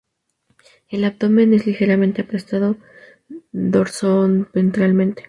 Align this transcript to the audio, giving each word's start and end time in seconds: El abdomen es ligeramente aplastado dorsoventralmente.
El 0.89 1.03
abdomen 1.03 1.53
es 1.53 1.67
ligeramente 1.67 2.23
aplastado 2.23 2.75
dorsoventralmente. 3.51 5.19